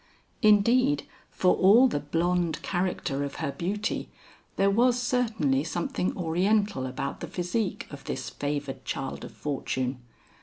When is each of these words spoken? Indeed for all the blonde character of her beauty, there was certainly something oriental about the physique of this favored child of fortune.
Indeed 0.41 1.05
for 1.29 1.53
all 1.55 1.87
the 1.87 1.99
blonde 1.99 2.63
character 2.63 3.23
of 3.23 3.35
her 3.35 3.51
beauty, 3.51 4.09
there 4.55 4.71
was 4.71 4.99
certainly 4.99 5.63
something 5.63 6.17
oriental 6.17 6.87
about 6.87 7.19
the 7.19 7.27
physique 7.27 7.85
of 7.91 8.05
this 8.05 8.27
favored 8.31 8.83
child 8.83 9.23
of 9.23 9.31
fortune. 9.31 10.01